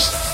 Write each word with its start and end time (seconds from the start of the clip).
Peace. 0.00 0.29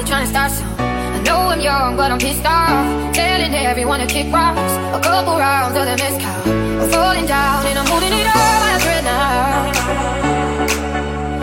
Everybody 0.00 0.24
trying 0.24 0.24
to 0.24 0.30
start 0.30 0.50
some. 0.52 0.80
I 0.80 1.20
know 1.24 1.36
I'm 1.52 1.60
young, 1.60 1.94
but 1.94 2.10
I'm 2.10 2.18
pissed 2.18 2.46
off. 2.46 3.12
Telling 3.12 3.54
everyone 3.54 4.00
to 4.00 4.06
kick 4.06 4.32
rocks. 4.32 4.72
A 4.96 5.00
couple 5.02 5.36
rounds 5.36 5.76
of 5.76 5.84
the 5.84 5.94
miscount. 6.02 6.46
I'm 6.80 6.88
falling 6.88 7.26
down 7.26 7.66
and 7.66 7.78
I'm 7.78 7.86
holding 7.86 8.10
it 8.10 8.26
up 8.26 8.34
by 8.34 8.70
a 8.76 8.80
thread 8.80 9.04
now. 9.04 9.72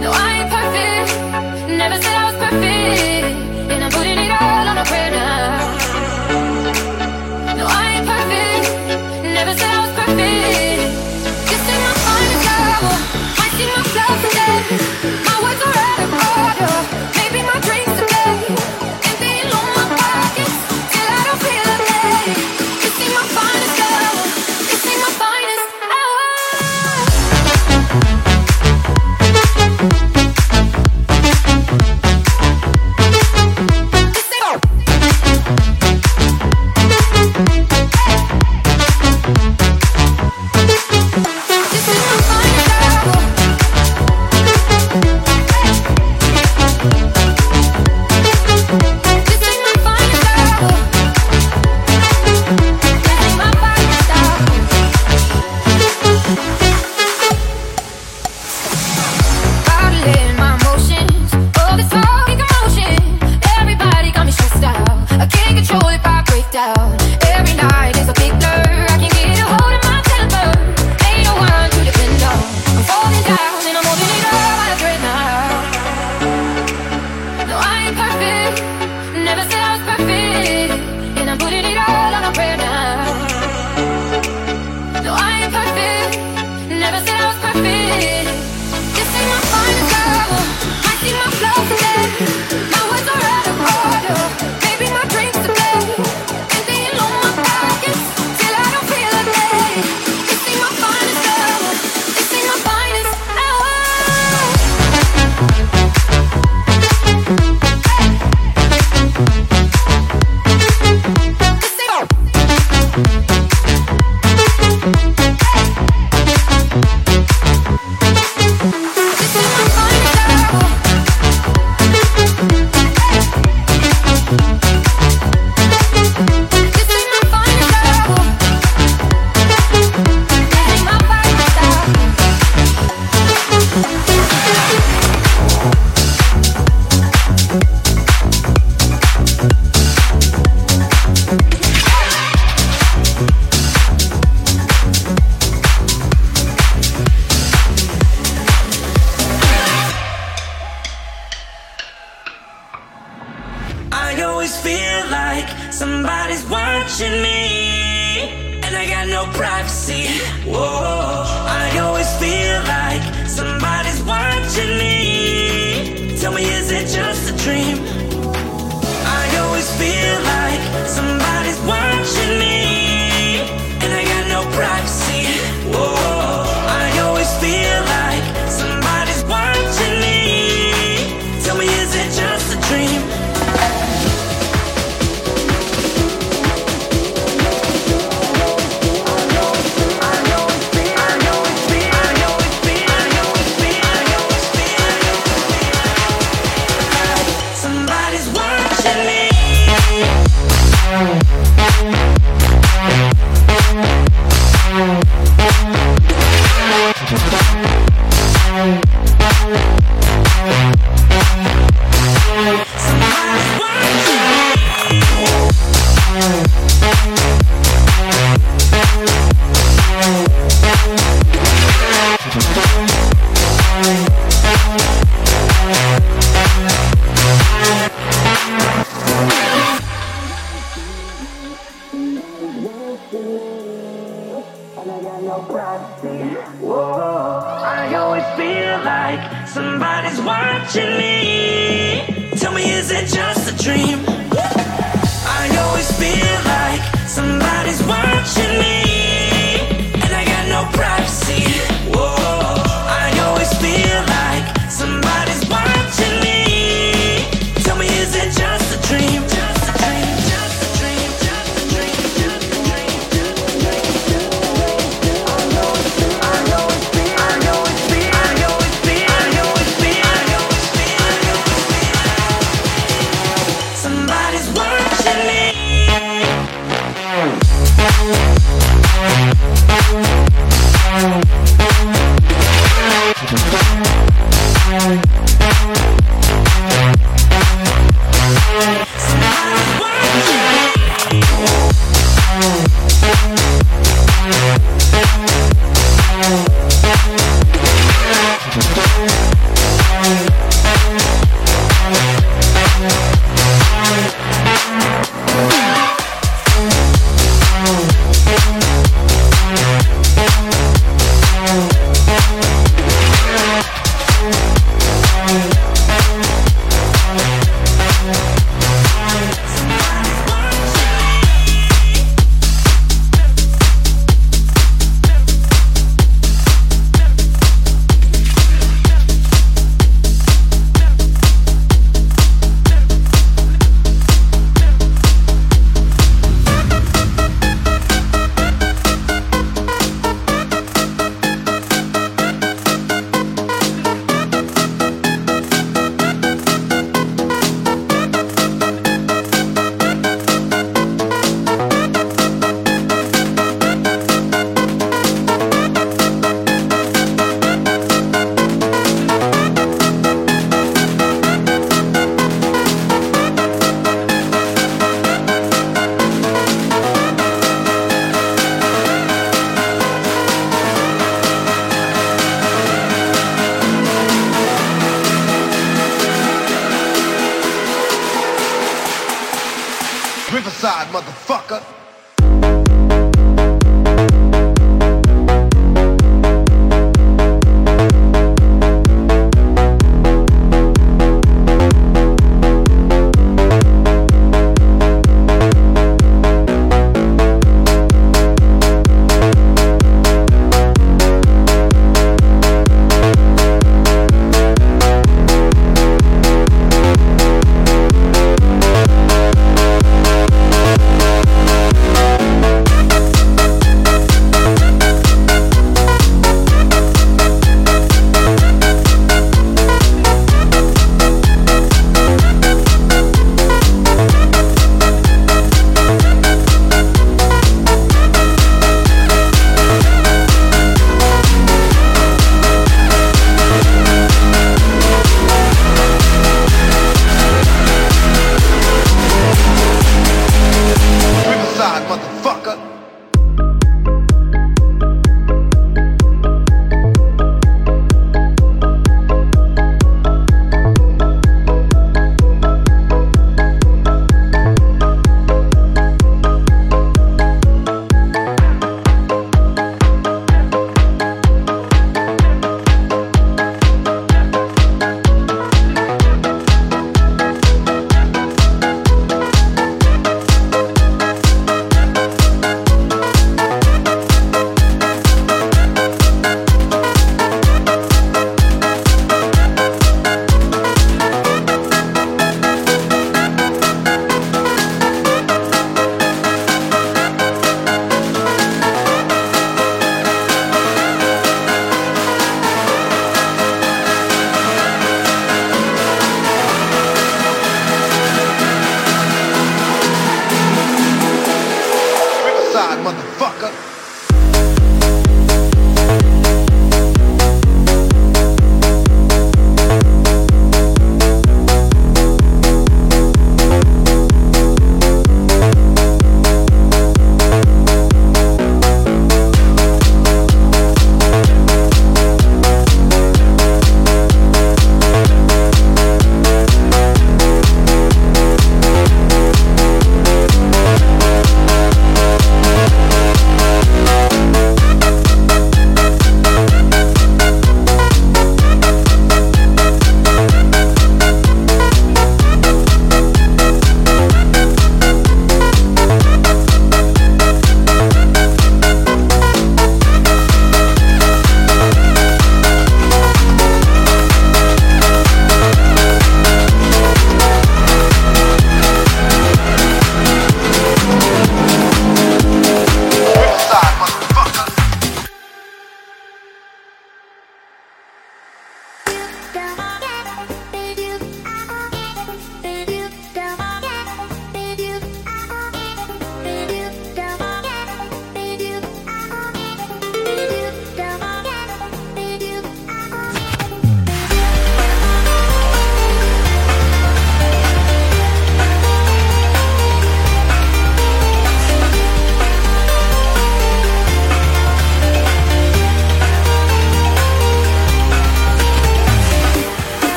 No, 0.00 0.10
I 0.12 0.40
ain't 0.40 0.50
perfect. 0.50 1.78
Never 1.78 2.02
said 2.02 2.16
I 2.16 2.24
was 2.26 2.36
perfect. 2.42 3.39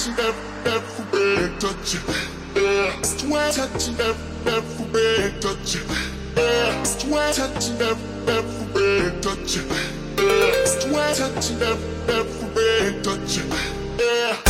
Touching 0.00 0.24
every, 0.24 0.72
everywhere, 0.72 1.58
touching. 1.58 2.00
Yeah, 2.54 3.02
swear 3.02 3.52
touching 3.52 4.00
every, 4.00 4.52
everywhere, 4.52 5.32
touching. 5.40 5.82
Yeah, 6.36 6.82
swear 6.84 7.32
touching 7.34 7.80
every, 7.82 8.34
everywhere, 8.34 9.20
touching. 9.20 9.68
Yeah, 10.16 10.64
swear 10.64 11.14
touching 11.14 11.60
every, 11.60 12.14
everywhere, 12.14 13.02
touching. 13.02 13.50
Yeah, 13.98 14.49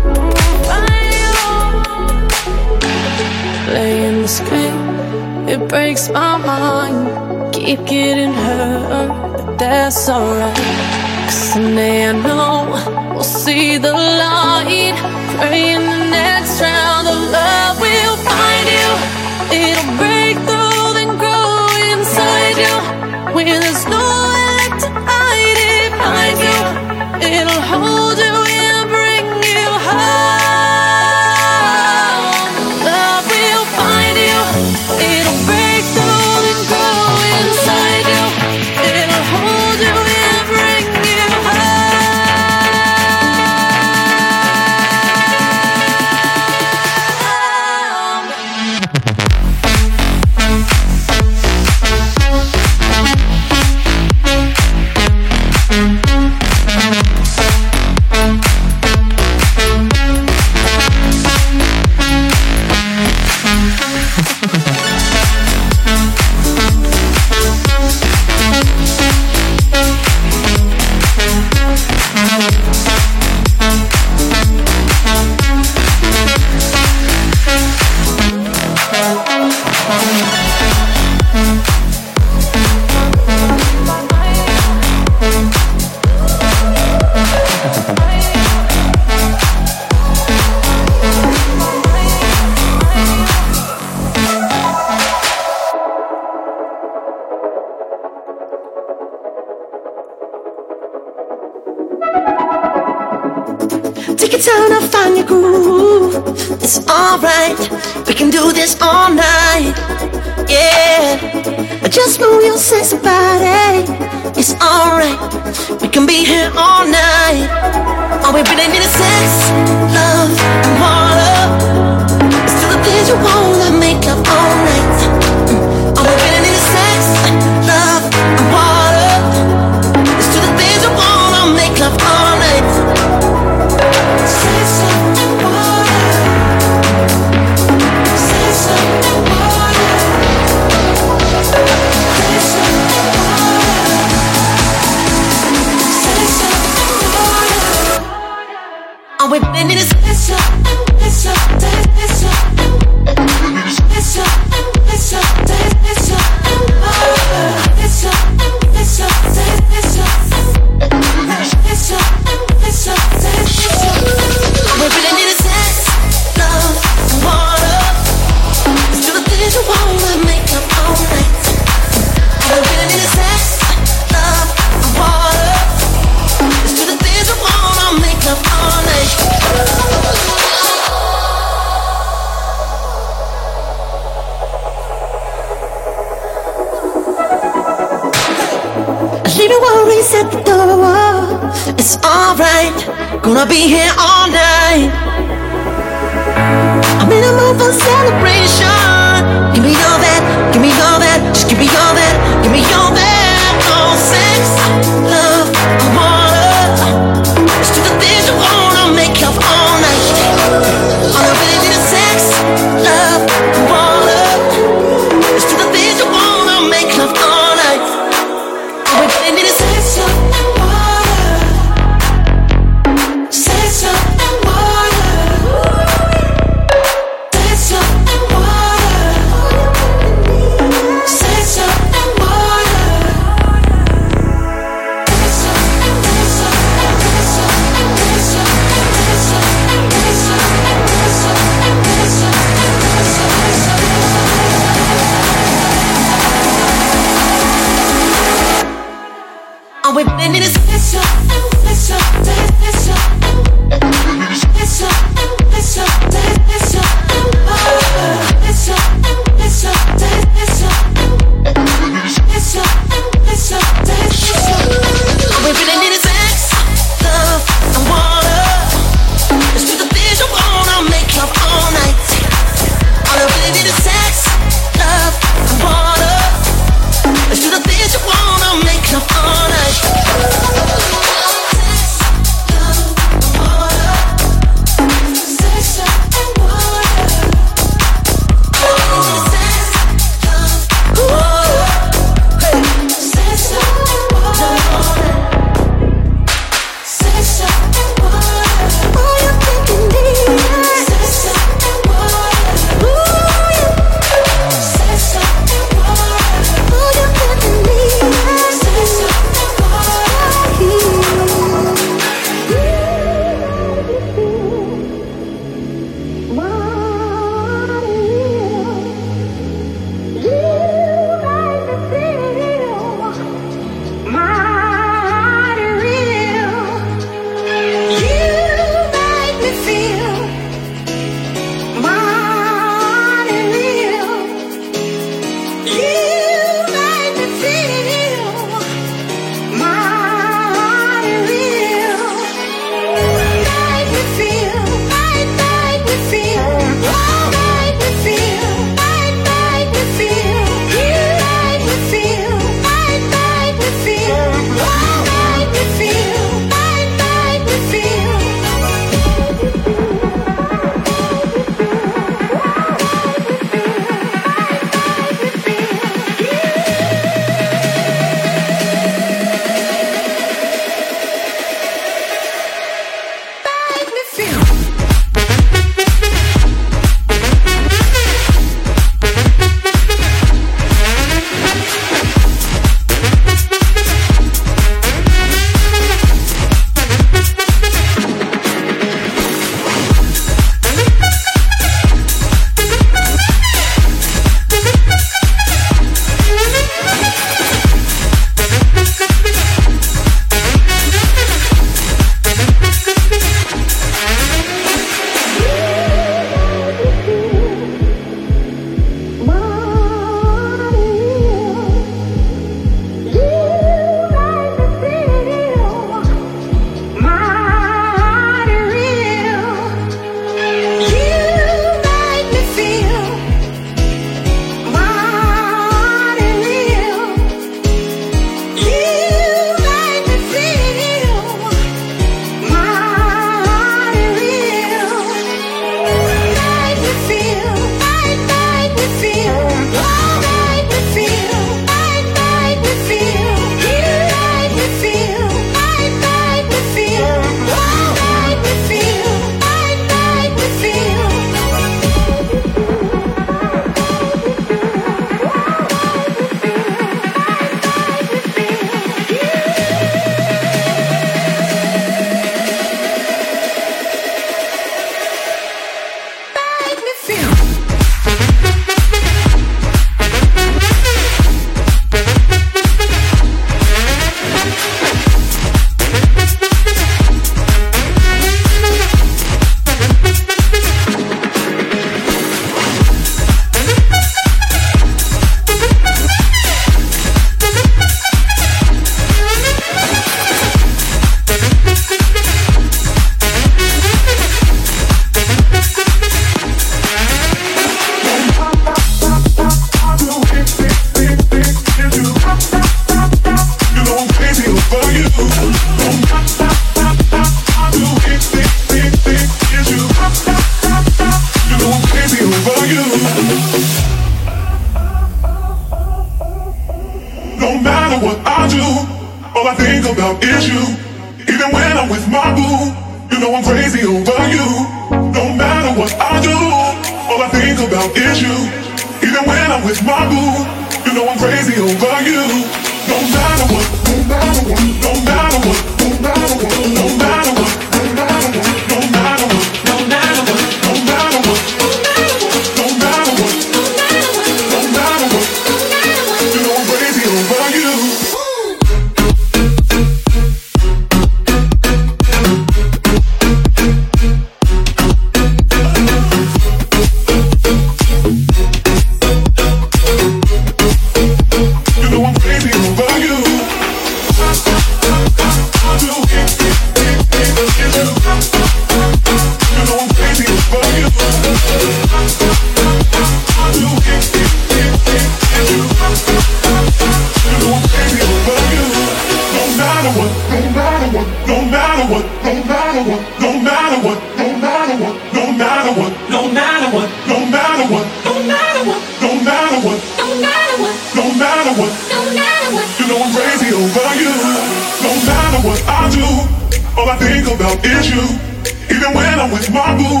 when 598.96 599.20
I'm 599.20 599.30
with 599.30 599.48
my 599.52 599.76
boo. 599.76 600.00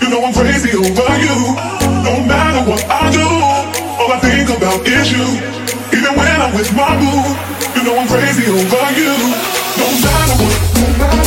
You 0.00 0.08
know 0.12 0.20
I'm 0.24 0.34
crazy 0.36 0.76
over 0.76 1.12
you. 1.24 1.36
No 2.04 2.14
matter 2.28 2.62
what 2.68 2.84
I 2.84 3.08
do, 3.10 3.24
all 3.98 4.12
I 4.12 4.18
think 4.20 4.52
about 4.52 4.84
is 4.86 5.08
you. 5.16 5.26
Even 5.96 6.12
when 6.20 6.36
I'm 6.44 6.52
with 6.52 6.70
my 6.76 6.92
boo, 7.00 7.20
you 7.74 7.82
know 7.84 7.96
I'm 7.96 8.08
crazy 8.08 8.44
over 8.52 8.86
you. 9.00 9.14
No 9.80 9.88
matter 10.04 10.36
what, 10.42 10.56
no 10.76 10.88
matter 11.00 11.23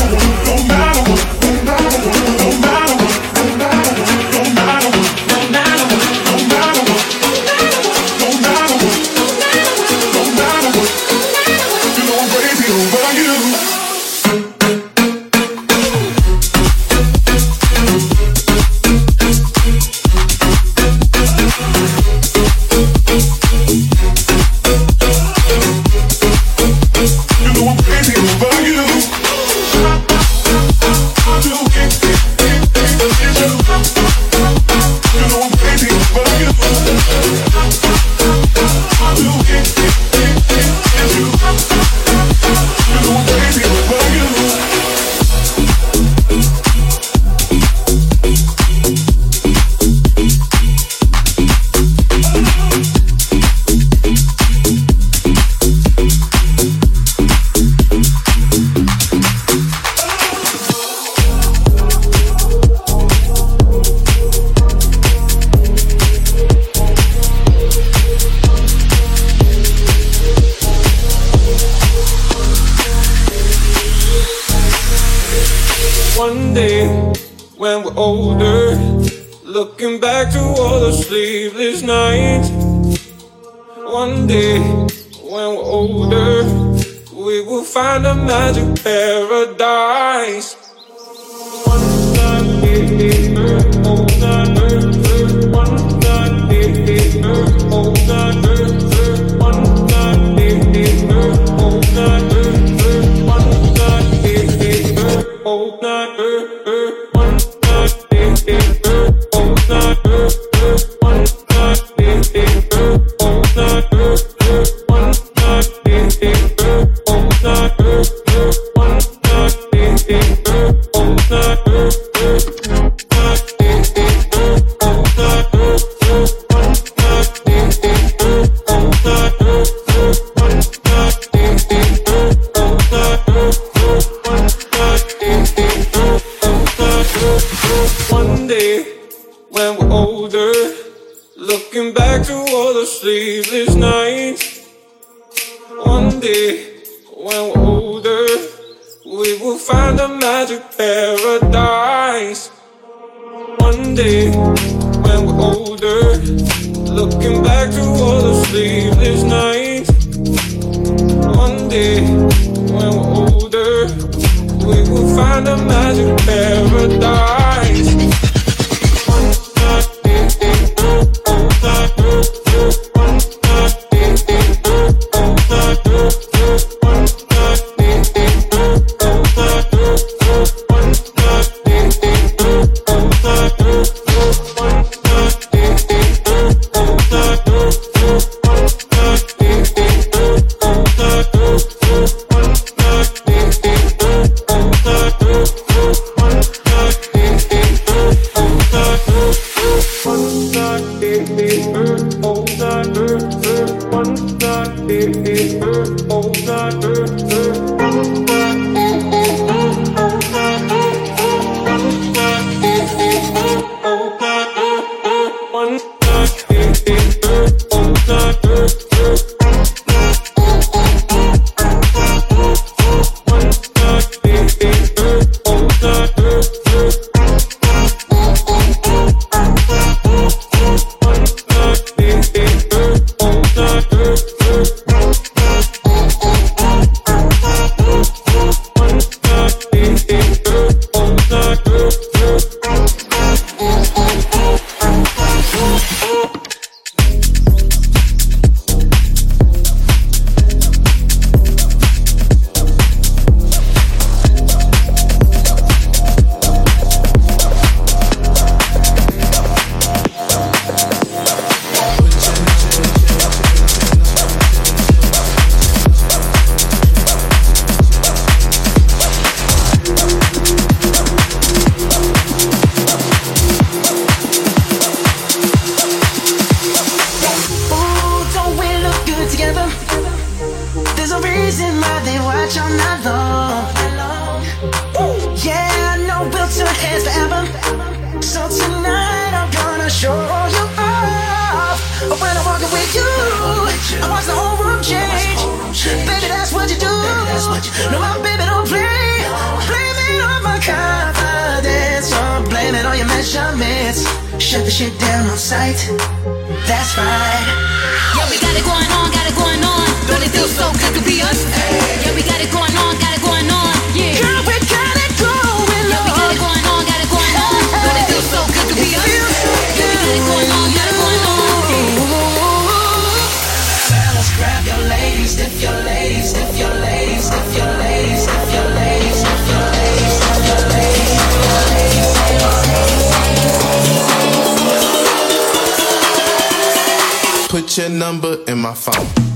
put 337.61 337.75
your 337.75 337.89
number 337.89 338.37
in 338.47 338.59
my 338.59 338.71
phone. 338.71 339.26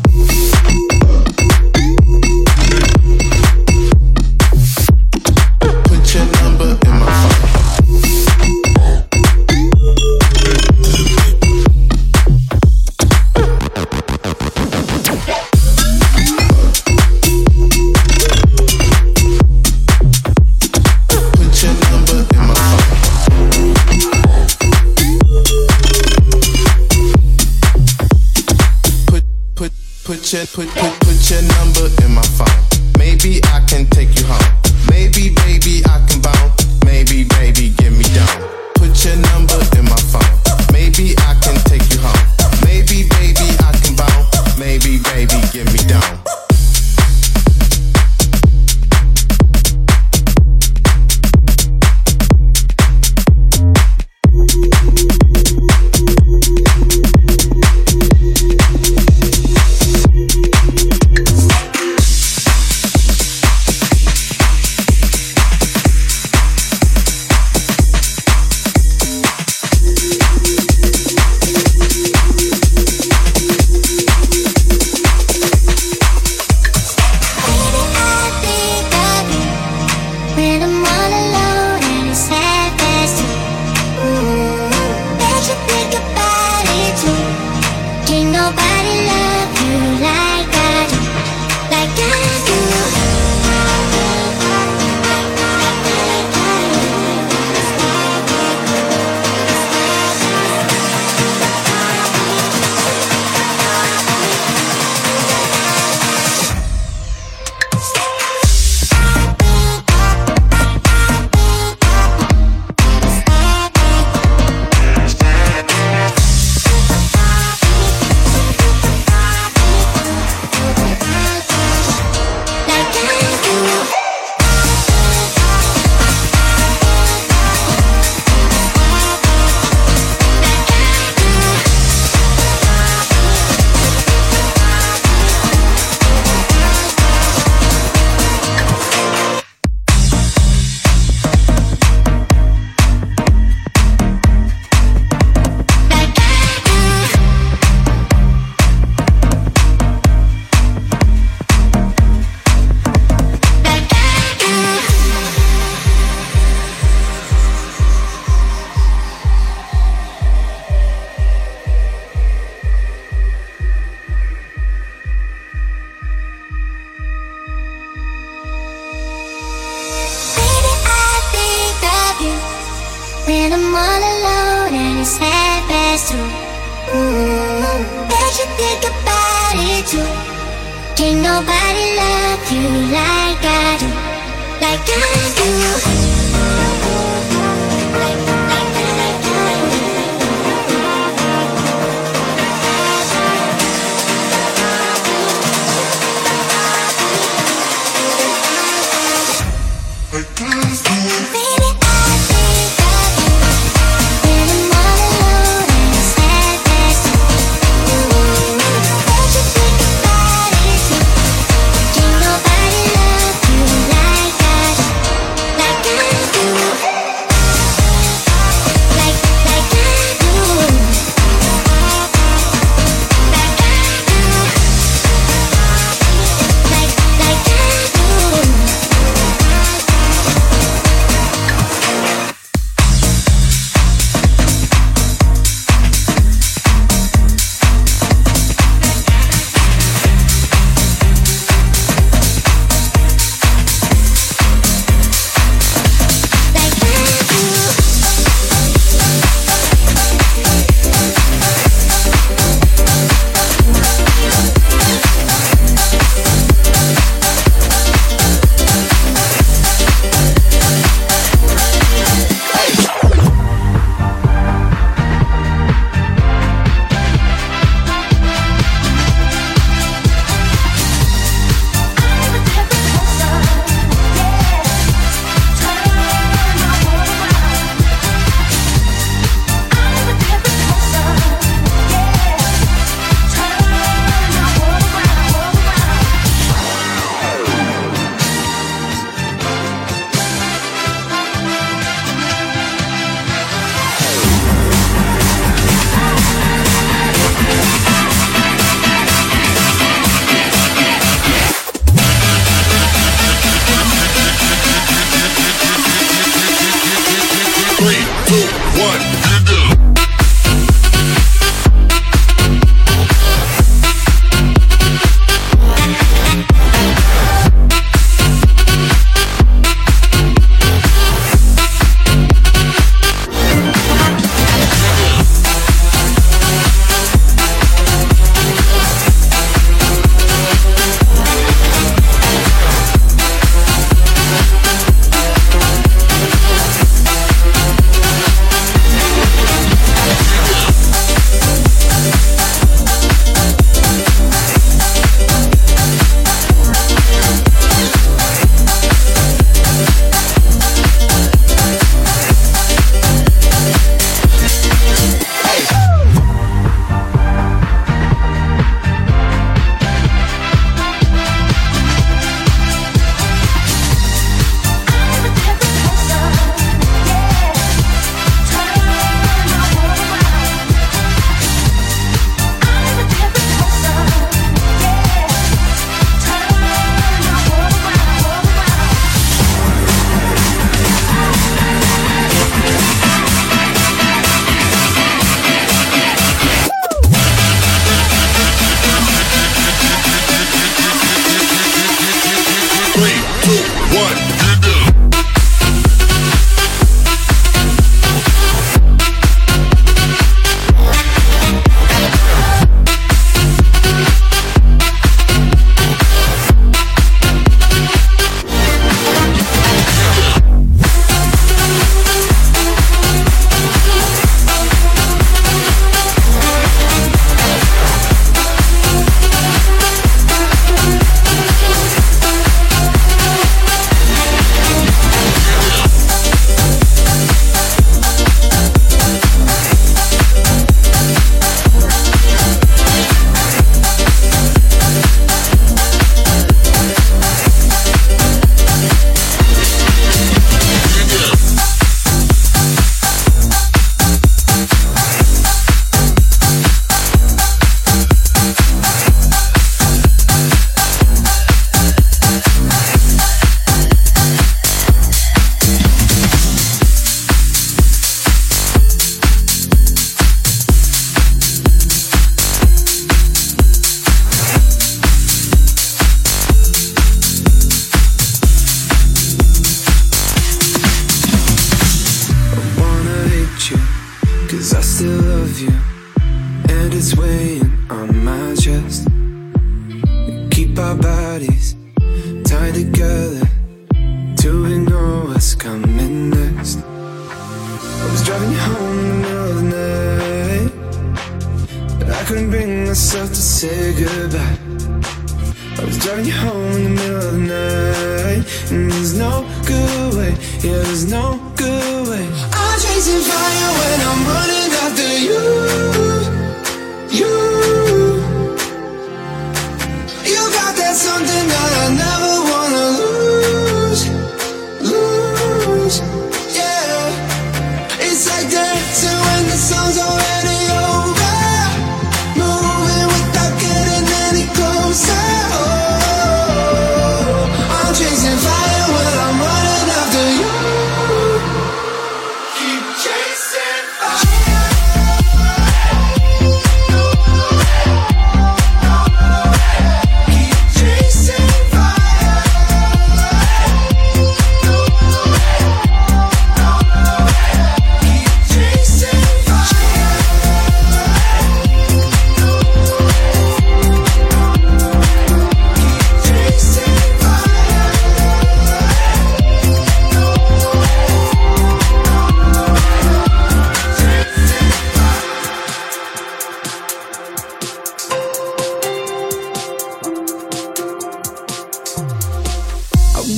put 30.32 30.48
your 30.56 30.64
put 30.64 31.00
put 31.02 31.30
your 31.30 31.42
number 31.42 31.88
in 32.06 32.16
my 32.16 32.22
phone. 32.22 32.51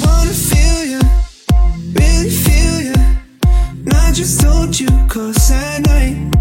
wanna 0.01 0.33
feel 0.33 0.85
you, 0.85 1.01
really 1.93 2.29
feel 2.29 2.81
you. 2.81 2.93
I 3.91 4.11
just 4.11 4.41
told 4.41 4.79
you, 4.79 4.87
cause 5.07 5.51
I 5.51 5.79
know. 5.79 6.32